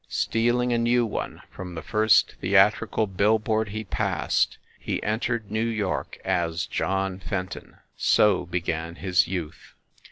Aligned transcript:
Stealing 0.09 0.73
a 0.73 0.79
new 0.79 1.05
one 1.05 1.43
from 1.51 1.75
the 1.75 1.83
first 1.83 2.33
theatrical 2.41 3.05
bill 3.05 3.37
board 3.37 3.69
he 3.69 3.83
passed, 3.83 4.57
he 4.79 4.97
entered 5.03 5.51
New 5.51 5.61
York 5.63 6.17
as 6.25 6.65
John 6.65 7.19
Fenton. 7.19 7.75
So 7.97 8.47
began 8.47 8.95
his 8.95 9.27
youth. 9.27 9.75